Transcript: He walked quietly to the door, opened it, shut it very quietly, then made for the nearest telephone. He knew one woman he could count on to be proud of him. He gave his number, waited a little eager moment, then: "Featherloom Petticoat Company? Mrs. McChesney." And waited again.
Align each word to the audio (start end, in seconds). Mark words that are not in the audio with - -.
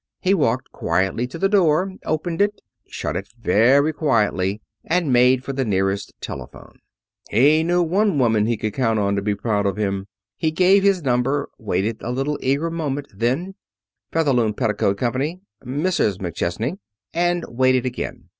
He 0.19 0.33
walked 0.33 0.71
quietly 0.71 1.27
to 1.27 1.37
the 1.37 1.47
door, 1.47 1.93
opened 2.05 2.41
it, 2.41 2.59
shut 2.87 3.15
it 3.15 3.27
very 3.39 3.93
quietly, 3.93 4.59
then 4.83 5.11
made 5.11 5.43
for 5.43 5.53
the 5.53 5.63
nearest 5.63 6.11
telephone. 6.19 6.79
He 7.29 7.61
knew 7.61 7.83
one 7.83 8.17
woman 8.17 8.47
he 8.47 8.57
could 8.57 8.73
count 8.73 8.97
on 8.97 9.15
to 9.15 9.21
be 9.21 9.35
proud 9.35 9.67
of 9.67 9.77
him. 9.77 10.07
He 10.37 10.49
gave 10.49 10.81
his 10.81 11.03
number, 11.03 11.49
waited 11.59 12.01
a 12.01 12.09
little 12.09 12.39
eager 12.41 12.71
moment, 12.71 13.09
then: 13.15 13.53
"Featherloom 14.11 14.55
Petticoat 14.55 14.97
Company? 14.97 15.39
Mrs. 15.63 16.17
McChesney." 16.17 16.79
And 17.13 17.45
waited 17.47 17.85
again. 17.85 18.29